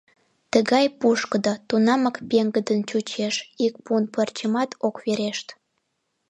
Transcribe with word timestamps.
Тугай 0.51 0.85
пушкыдо, 0.99 1.53
тунамак 1.67 2.15
пеҥгыдын 2.29 2.79
чучеш, 2.89 3.35
ик 3.65 3.73
пун 3.85 4.03
пырчымат 4.13 4.69
ок 4.87 4.95
верешт. 5.05 5.47